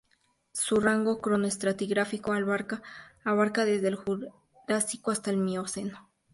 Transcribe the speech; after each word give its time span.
Su 0.55 0.79
rango 0.79 1.21
cronoestratigráfico 1.21 2.33
abarca 2.33 3.65
desde 3.65 3.87
el 3.87 3.95
Jurásico 3.97 5.11
hasta 5.11 5.29
el 5.29 5.37
Mioceno. 5.37 6.09